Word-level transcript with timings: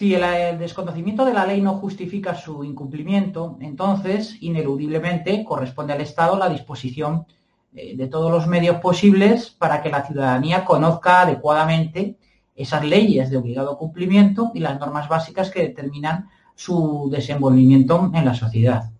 Si 0.00 0.14
el, 0.14 0.58
desconocimiento 0.58 1.26
de 1.26 1.34
la 1.34 1.44
ley 1.44 1.60
no 1.60 1.74
justifica 1.74 2.34
su 2.34 2.64
incumplimiento, 2.64 3.58
entonces, 3.60 4.34
ineludiblemente, 4.40 5.44
corresponde 5.44 5.92
al 5.92 6.00
Estado 6.00 6.38
la 6.38 6.48
disposición 6.48 7.26
eh, 7.74 7.94
de 7.98 8.06
todos 8.06 8.32
los 8.32 8.46
medios 8.46 8.76
posibles 8.76 9.50
para 9.50 9.82
que 9.82 9.90
la 9.90 10.06
ciudadanía 10.06 10.64
conozca 10.64 11.20
adecuadamente 11.20 12.16
esas 12.56 12.82
leyes 12.82 13.28
de 13.28 13.36
obligado 13.36 13.76
cumplimiento 13.76 14.52
y 14.54 14.60
las 14.60 14.80
normas 14.80 15.06
básicas 15.06 15.50
que 15.50 15.64
determinan 15.64 16.30
su 16.54 17.10
desenvolvimiento 17.12 18.10
en 18.14 18.24
la 18.24 18.32
sociedad. 18.32 18.90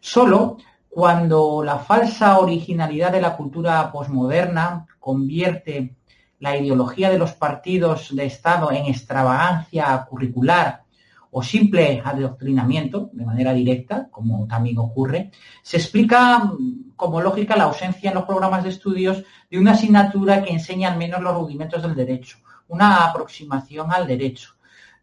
Solo 0.00 0.56
cuando 0.88 1.62
la 1.62 1.80
falsa 1.80 2.38
originalidad 2.38 3.12
de 3.12 3.20
la 3.20 3.36
cultura 3.36 3.92
posmoderna 3.92 4.86
convierte 5.00 5.96
la 6.38 6.56
ideología 6.56 7.10
de 7.10 7.18
los 7.18 7.32
partidos 7.32 8.14
de 8.14 8.26
Estado 8.26 8.70
en 8.70 8.86
extravagancia 8.86 10.06
curricular 10.08 10.82
o 11.30 11.42
simple 11.42 12.00
adoctrinamiento 12.04 13.10
de 13.12 13.26
manera 13.26 13.52
directa, 13.52 14.08
como 14.10 14.46
también 14.46 14.78
ocurre, 14.78 15.30
se 15.62 15.76
explica 15.76 16.38
mm, 16.38 16.92
como 16.96 17.20
lógica 17.20 17.56
la 17.56 17.64
ausencia 17.64 18.08
en 18.08 18.14
los 18.14 18.24
programas 18.24 18.64
de 18.64 18.70
estudios 18.70 19.22
de 19.50 19.58
una 19.58 19.72
asignatura 19.72 20.42
que 20.42 20.52
enseña 20.52 20.90
al 20.90 20.98
menos 20.98 21.20
los 21.20 21.34
rudimentos 21.34 21.82
del 21.82 21.94
derecho, 21.94 22.38
una 22.68 23.04
aproximación 23.04 23.92
al 23.92 24.06
derecho. 24.06 24.54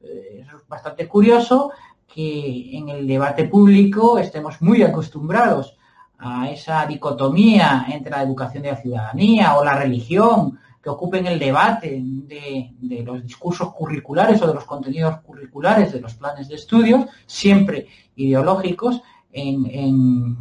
Eh, 0.01 0.43
es 0.47 0.67
bastante 0.67 1.07
curioso 1.07 1.71
que 2.07 2.77
en 2.77 2.89
el 2.89 3.07
debate 3.07 3.45
público 3.45 4.17
estemos 4.17 4.61
muy 4.61 4.81
acostumbrados 4.83 5.77
a 6.17 6.49
esa 6.49 6.85
dicotomía 6.85 7.85
entre 7.89 8.11
la 8.11 8.23
educación 8.23 8.63
de 8.63 8.71
la 8.71 8.77
ciudadanía 8.81 9.55
o 9.55 9.63
la 9.63 9.75
religión 9.75 10.59
que 10.83 10.89
ocupen 10.89 11.25
el 11.27 11.39
debate 11.39 12.01
de, 12.03 13.03
los 13.05 13.23
discursos 13.23 13.73
curriculares 13.73 14.41
o 14.41 14.47
de 14.47 14.53
los 14.53 14.65
contenidos 14.65 15.21
curriculares 15.21 15.93
de 15.93 16.01
los 16.01 16.15
planes 16.15 16.49
de 16.49 16.55
estudios, 16.55 17.05
siempre 17.25 17.87
ideológicos, 18.17 19.01
en, 19.31 20.37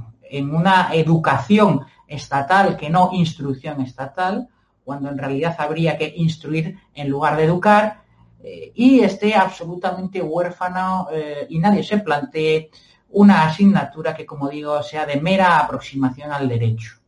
una 0.51 0.89
educación 0.95 1.83
estatal 2.09 2.77
que 2.77 2.91
no 2.91 3.11
instrucción 3.13 3.81
estatal, 3.83 4.49
cuando 4.85 5.11
en 5.11 5.19
realidad 5.19 5.55
habría 5.59 5.97
que 5.97 6.13
instruir 6.17 6.77
en 6.93 7.09
lugar 7.09 7.37
de 7.37 7.45
educar, 7.45 8.03
eh, 8.43 8.73
y 8.75 9.01
esté 9.01 9.37
absolutamente 9.37 10.21
huérfano 10.21 11.07
eh, 11.13 11.47
y 11.51 11.61
nadie 11.61 11.85
se 11.85 11.99
plantee 11.99 12.71
una 13.11 13.45
asignatura 13.45 14.13
que, 14.15 14.27
como 14.27 14.49
digo, 14.49 14.83
sea 14.83 15.07
de 15.07 15.21
mera 15.21 15.61
aproximación 15.61 16.33
al 16.33 16.49
derecho. 16.49 17.02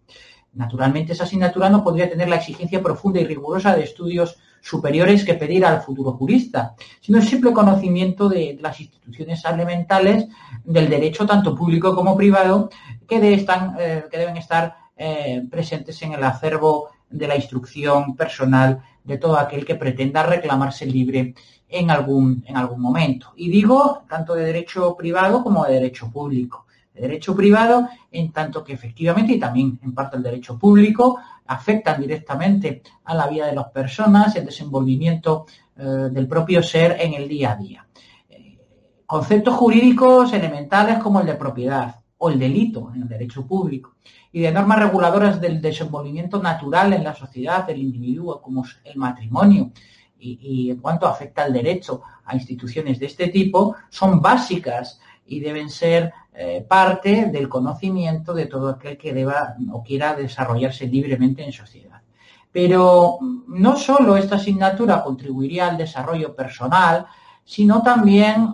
Naturalmente, 0.54 1.12
esa 1.12 1.24
asignatura 1.24 1.68
no 1.68 1.82
podría 1.82 2.08
tener 2.08 2.28
la 2.28 2.36
exigencia 2.36 2.82
profunda 2.82 3.20
y 3.20 3.26
rigurosa 3.26 3.74
de 3.74 3.82
estudios 3.82 4.36
superiores 4.60 5.24
que 5.24 5.34
pedir 5.34 5.64
al 5.66 5.82
futuro 5.82 6.12
jurista, 6.12 6.74
sino 7.00 7.18
el 7.18 7.26
simple 7.26 7.52
conocimiento 7.52 8.28
de, 8.28 8.56
las 8.60 8.80
instituciones 8.80 9.44
elementales 9.44 10.26
del 10.64 10.88
derecho, 10.88 11.26
tanto 11.26 11.54
público 11.54 11.94
como 11.94 12.16
privado, 12.16 12.70
que, 13.06 13.16
eh, 13.16 14.04
deben 14.10 14.36
estar 14.36 14.76
eh, 14.96 15.42
presentes 15.50 16.00
en 16.02 16.12
el 16.14 16.24
acervo 16.24 16.90
de 17.10 17.28
la 17.28 17.36
instrucción 17.36 18.16
personal 18.16 18.82
de 19.02 19.18
todo 19.18 19.38
aquel 19.38 19.66
que 19.66 19.74
pretenda 19.74 20.22
reclamarse 20.22 20.86
libre 20.86 21.34
en 21.68 21.90
algún, 21.90 22.44
en 22.46 22.56
algún 22.56 22.80
momento. 22.80 23.32
Y 23.36 23.50
digo 23.50 24.04
tanto 24.08 24.34
de 24.34 24.44
derecho 24.44 24.96
privado 24.96 25.42
como 25.42 25.64
de 25.64 25.74
derecho 25.74 26.10
público 26.10 26.64
derecho 27.00 27.34
privado, 27.34 27.88
en 28.10 28.32
tanto 28.32 28.62
que 28.62 28.72
efectivamente, 28.72 29.34
y 29.34 29.38
también 29.38 29.78
en 29.82 29.94
parte 29.94 30.16
el 30.16 30.22
derecho 30.22 30.58
público, 30.58 31.18
afectan 31.46 32.00
directamente 32.00 32.82
a 33.04 33.14
la 33.14 33.26
vida 33.26 33.46
de 33.46 33.54
las 33.54 33.70
personas, 33.70 34.34
el 34.36 34.46
desenvolvimiento 34.46 35.46
eh, 35.76 35.82
del 35.82 36.26
propio 36.26 36.62
ser 36.62 36.96
en 37.00 37.14
el 37.14 37.28
día 37.28 37.52
a 37.52 37.56
día. 37.56 37.86
Eh, 38.28 38.58
conceptos 39.06 39.54
jurídicos 39.54 40.32
elementales 40.32 40.98
como 40.98 41.20
el 41.20 41.26
de 41.26 41.34
propiedad 41.34 41.96
o 42.16 42.30
el 42.30 42.38
delito 42.38 42.92
en 42.94 43.02
el 43.02 43.08
derecho 43.08 43.46
público 43.46 43.96
y 44.32 44.40
de 44.40 44.52
normas 44.52 44.78
reguladoras 44.78 45.40
del 45.40 45.60
desenvolvimiento 45.60 46.40
natural 46.40 46.92
en 46.92 47.04
la 47.04 47.14
sociedad 47.14 47.66
del 47.66 47.80
individuo 47.80 48.40
como 48.40 48.64
el 48.84 48.96
matrimonio 48.96 49.72
y, 50.18 50.38
y 50.40 50.70
en 50.70 50.78
cuanto 50.78 51.06
afecta 51.06 51.42
al 51.42 51.52
derecho 51.52 52.02
a 52.24 52.34
instituciones 52.34 52.98
de 52.98 53.06
este 53.06 53.28
tipo 53.28 53.76
son 53.90 54.22
básicas 54.22 55.00
y 55.26 55.40
deben 55.40 55.70
ser 55.70 56.12
eh, 56.32 56.64
parte 56.68 57.26
del 57.26 57.48
conocimiento 57.48 58.34
de 58.34 58.46
todo 58.46 58.68
aquel 58.68 58.98
que 58.98 59.14
deba 59.14 59.54
o 59.72 59.82
quiera 59.82 60.14
desarrollarse 60.14 60.86
libremente 60.86 61.44
en 61.44 61.52
sociedad. 61.52 62.02
Pero 62.50 63.18
no 63.48 63.76
solo 63.76 64.16
esta 64.16 64.36
asignatura 64.36 65.02
contribuiría 65.02 65.68
al 65.68 65.76
desarrollo 65.76 66.34
personal, 66.34 67.06
sino 67.44 67.82
también 67.82 68.50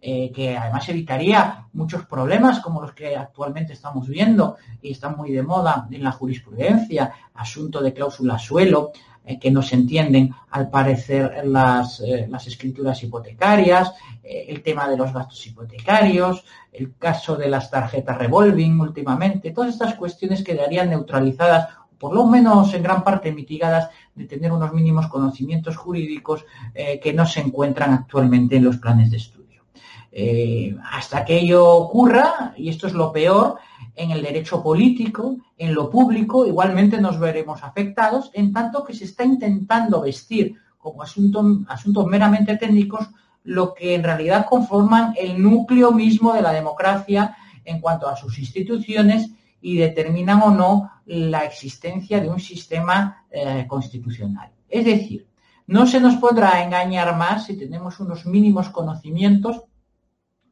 eh, 0.00 0.32
que 0.32 0.56
además 0.56 0.88
evitaría 0.88 1.66
muchos 1.72 2.06
problemas 2.06 2.60
como 2.60 2.80
los 2.80 2.92
que 2.92 3.16
actualmente 3.16 3.72
estamos 3.72 4.08
viendo 4.08 4.56
y 4.80 4.92
están 4.92 5.16
muy 5.16 5.32
de 5.32 5.42
moda 5.42 5.88
en 5.90 6.04
la 6.04 6.12
jurisprudencia, 6.12 7.12
asunto 7.34 7.80
de 7.82 7.92
cláusula 7.92 8.38
suelo, 8.38 8.92
eh, 9.28 9.38
que 9.38 9.50
no 9.50 9.60
se 9.60 9.74
entienden 9.74 10.34
al 10.52 10.70
parecer 10.70 11.42
las, 11.44 12.00
eh, 12.00 12.26
las 12.30 12.46
escrituras 12.46 13.02
hipotecarias, 13.02 13.92
eh, 14.24 14.46
el 14.48 14.62
tema 14.62 14.88
de 14.88 14.96
los 14.96 15.12
gastos 15.12 15.46
hipotecarios, 15.46 16.44
el 16.72 16.96
caso 16.96 17.36
de 17.36 17.48
las 17.50 17.70
tarjetas 17.70 18.16
revolving 18.16 18.80
últimamente, 18.80 19.50
todas 19.50 19.74
estas 19.74 19.96
cuestiones 19.96 20.42
quedarían 20.42 20.88
neutralizadas 20.88 21.68
por 21.98 22.14
lo 22.14 22.26
menos 22.26 22.72
en 22.72 22.82
gran 22.82 23.04
parte 23.04 23.30
mitigadas 23.30 23.90
de 24.14 24.24
tener 24.24 24.50
unos 24.50 24.72
mínimos 24.72 25.08
conocimientos 25.08 25.76
jurídicos 25.76 26.46
que 26.72 27.12
no 27.12 27.26
se 27.26 27.40
encuentran 27.40 27.92
actualmente 27.92 28.54
en 28.54 28.64
los 28.64 28.76
planes 28.76 29.10
de 29.10 29.16
estudio. 29.16 29.37
Hasta 30.90 31.24
que 31.24 31.38
ello 31.38 31.66
ocurra, 31.66 32.54
y 32.56 32.68
esto 32.68 32.86
es 32.86 32.92
lo 32.92 33.12
peor, 33.12 33.58
en 33.94 34.10
el 34.10 34.22
derecho 34.22 34.62
político, 34.62 35.36
en 35.56 35.74
lo 35.74 35.90
público, 35.90 36.46
igualmente 36.46 37.00
nos 37.00 37.18
veremos 37.18 37.62
afectados, 37.62 38.30
en 38.32 38.52
tanto 38.52 38.84
que 38.84 38.94
se 38.94 39.04
está 39.04 39.24
intentando 39.24 40.00
vestir 40.00 40.56
como 40.78 41.02
asuntos 41.02 42.06
meramente 42.06 42.56
técnicos 42.56 43.08
lo 43.44 43.74
que 43.74 43.94
en 43.94 44.04
realidad 44.04 44.46
conforman 44.48 45.14
el 45.16 45.42
núcleo 45.42 45.90
mismo 45.92 46.32
de 46.32 46.42
la 46.42 46.52
democracia 46.52 47.36
en 47.64 47.80
cuanto 47.80 48.08
a 48.08 48.16
sus 48.16 48.38
instituciones 48.38 49.30
y 49.60 49.76
determinan 49.76 50.42
o 50.42 50.50
no 50.50 50.90
la 51.06 51.44
existencia 51.44 52.20
de 52.20 52.28
un 52.28 52.40
sistema 52.40 53.24
eh, 53.30 53.66
constitucional. 53.66 54.50
Es 54.68 54.84
decir, 54.84 55.26
no 55.66 55.86
se 55.86 56.00
nos 56.00 56.16
podrá 56.16 56.62
engañar 56.62 57.16
más 57.16 57.46
si 57.46 57.56
tenemos 57.56 58.00
unos 58.00 58.26
mínimos 58.26 58.68
conocimientos 58.68 59.56
eh, 59.56 59.77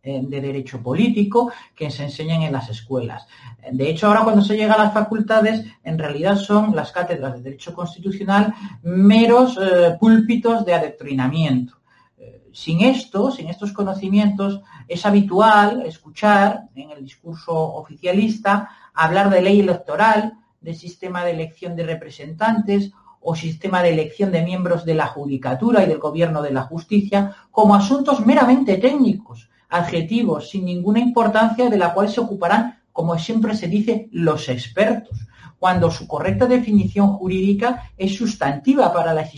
de 0.07 0.41
derecho 0.41 0.83
político 0.83 1.53
que 1.75 1.91
se 1.91 2.05
enseñan 2.05 2.43
en 2.43 2.53
las 2.53 2.69
escuelas. 2.71 3.27
De 3.73 3.91
hecho, 3.91 4.07
ahora 4.07 4.23
cuando 4.23 4.43
se 4.43 4.57
llega 4.57 4.75
a 4.75 4.85
las 4.85 4.95
facultades, 4.95 5.65
en 5.83 5.99
realidad 5.99 6.37
son 6.37 6.75
las 6.77 6.93
cátedras 6.93 7.35
de 7.35 7.43
derecho 7.43 7.75
constitucional 7.75 8.55
meros 8.83 9.59
eh, 9.61 9.97
púlpitos 9.99 10.65
de 10.65 10.75
adoctrinamiento. 10.75 11.75
Eh, 12.17 12.43
sin 12.53 12.83
esto, 12.83 13.33
sin 13.33 13.49
estos 13.49 13.73
conocimientos, 13.73 14.61
es 14.87 15.05
habitual 15.05 15.83
escuchar 15.85 16.69
en 16.77 16.93
el 16.93 17.03
discurso 17.03 17.53
oficialista 17.53 18.71
hablar 18.95 19.31
de 19.31 19.43
ley 19.43 19.61
electoral, 19.61 20.35
de 20.61 20.75
sistema 20.75 21.25
de 21.25 21.33
elección 21.33 21.75
de 21.75 21.85
representantes 21.85 22.93
o 23.21 23.35
sistema 23.35 23.83
de 23.83 23.91
elección 23.91 24.31
de 24.31 24.43
miembros 24.43 24.85
de 24.85 24.95
la 24.95 25.09
judicatura 25.09 25.83
y 25.83 25.87
del 25.87 25.99
gobierno 25.99 26.43
de 26.43 26.53
la 26.53 26.63
justicia 26.63 27.35
como 27.51 27.75
asuntos 27.75 28.25
meramente 28.25 28.77
técnicos, 28.77 29.51
adjetivos 29.69 30.51
sin 30.51 30.65
ninguna 30.65 31.01
importancia 31.01 31.69
de 31.69 31.79
la 31.79 31.93
cual 31.93 32.09
se 32.09 32.21
ocuparán 32.21 32.77
como 32.97 33.19
siempre 33.19 33.55
se 33.55 33.69
dice, 33.69 34.09
los 34.11 34.49
expertos, 34.49 35.19
cuando 35.59 35.91
su 35.91 36.09
correcta 36.09 36.47
definición 36.47 37.13
jurídica 37.13 37.91
es 37.95 38.17
sustantiva 38.17 38.91
para 38.91 39.13
la 39.13 39.29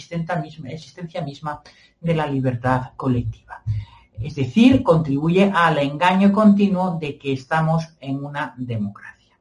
misma, 0.40 0.70
existencia 0.70 1.22
misma 1.22 1.60
de 2.00 2.14
la 2.14 2.28
libertad 2.28 2.92
colectiva. 2.94 3.64
Es 4.20 4.36
decir, 4.36 4.84
contribuye 4.84 5.50
al 5.52 5.78
engaño 5.78 6.32
continuo 6.32 6.98
de 7.00 7.19
que 7.19 7.32
estamos 7.32 7.96
en 7.98 8.24
una 8.24 8.54
democracia. 8.56 9.36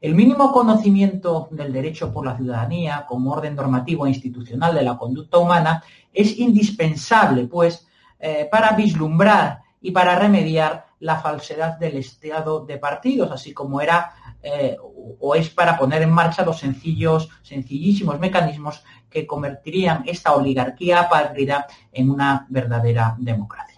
El 0.00 0.14
mínimo 0.14 0.50
conocimiento 0.50 1.48
del 1.50 1.70
derecho 1.70 2.10
por 2.10 2.24
la 2.24 2.38
ciudadanía 2.38 3.04
como 3.06 3.32
orden 3.32 3.54
normativo 3.54 4.06
e 4.06 4.10
institucional 4.10 4.74
de 4.74 4.82
la 4.82 4.96
conducta 4.96 5.36
humana 5.36 5.82
es 6.10 6.38
indispensable, 6.38 7.44
pues, 7.44 7.86
eh, 8.18 8.48
para 8.50 8.72
vislumbrar 8.72 9.60
y 9.80 9.90
para 9.90 10.18
remediar 10.18 10.86
la 11.00 11.18
falsedad 11.20 11.78
del 11.78 11.96
estado 11.96 12.64
de 12.64 12.78
partidos, 12.78 13.30
así 13.30 13.52
como 13.52 13.80
era 13.80 14.12
eh, 14.42 14.76
o 15.20 15.34
es 15.34 15.50
para 15.50 15.78
poner 15.78 16.02
en 16.02 16.10
marcha 16.10 16.44
los 16.44 16.58
sencillos, 16.58 17.28
sencillísimos 17.42 18.18
mecanismos 18.18 18.82
que 19.10 19.26
convertirían 19.26 20.04
esta 20.06 20.34
oligarquía 20.34 21.00
apátrida 21.00 21.66
en 21.92 22.10
una 22.10 22.46
verdadera 22.48 23.16
democracia. 23.18 23.77